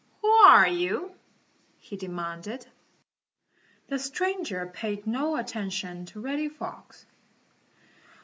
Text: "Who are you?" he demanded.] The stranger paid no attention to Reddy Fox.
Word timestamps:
"Who 0.23 0.27
are 0.31 0.67
you?" 0.67 1.13
he 1.77 1.95
demanded.] 1.95 2.65
The 3.87 3.99
stranger 3.99 4.65
paid 4.65 5.05
no 5.05 5.35
attention 5.37 6.07
to 6.07 6.19
Reddy 6.19 6.49
Fox. 6.49 7.05